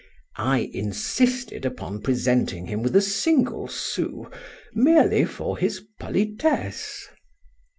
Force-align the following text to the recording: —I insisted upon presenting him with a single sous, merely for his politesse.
—I 0.37 0.71
insisted 0.73 1.63
upon 1.63 2.01
presenting 2.01 2.65
him 2.65 2.81
with 2.81 2.95
a 2.95 3.03
single 3.03 3.67
sous, 3.67 4.29
merely 4.73 5.25
for 5.25 5.59
his 5.59 5.83
politesse. 5.99 7.07